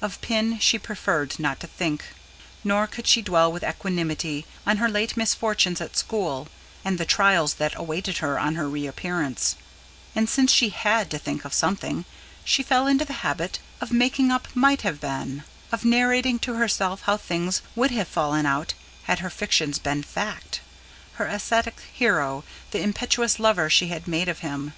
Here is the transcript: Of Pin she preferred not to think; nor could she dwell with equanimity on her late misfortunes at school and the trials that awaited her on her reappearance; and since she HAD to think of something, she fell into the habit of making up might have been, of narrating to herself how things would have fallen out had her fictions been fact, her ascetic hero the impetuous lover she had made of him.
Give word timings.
Of 0.00 0.20
Pin 0.20 0.60
she 0.60 0.78
preferred 0.78 1.40
not 1.40 1.58
to 1.58 1.66
think; 1.66 2.04
nor 2.62 2.86
could 2.86 3.04
she 3.08 3.20
dwell 3.20 3.50
with 3.50 3.64
equanimity 3.64 4.46
on 4.64 4.76
her 4.76 4.88
late 4.88 5.16
misfortunes 5.16 5.80
at 5.80 5.96
school 5.96 6.46
and 6.84 6.98
the 6.98 7.04
trials 7.04 7.54
that 7.54 7.74
awaited 7.74 8.18
her 8.18 8.38
on 8.38 8.54
her 8.54 8.68
reappearance; 8.68 9.56
and 10.14 10.28
since 10.28 10.52
she 10.52 10.68
HAD 10.68 11.10
to 11.10 11.18
think 11.18 11.44
of 11.44 11.52
something, 11.52 12.04
she 12.44 12.62
fell 12.62 12.86
into 12.86 13.04
the 13.04 13.12
habit 13.26 13.58
of 13.80 13.90
making 13.90 14.30
up 14.30 14.46
might 14.54 14.82
have 14.82 15.00
been, 15.00 15.42
of 15.72 15.84
narrating 15.84 16.38
to 16.38 16.54
herself 16.54 17.00
how 17.02 17.16
things 17.16 17.60
would 17.74 17.90
have 17.90 18.06
fallen 18.06 18.46
out 18.46 18.74
had 19.06 19.18
her 19.18 19.30
fictions 19.30 19.80
been 19.80 20.04
fact, 20.04 20.60
her 21.14 21.26
ascetic 21.26 21.80
hero 21.92 22.44
the 22.70 22.80
impetuous 22.80 23.40
lover 23.40 23.68
she 23.68 23.88
had 23.88 24.06
made 24.06 24.28
of 24.28 24.38
him. 24.46 24.74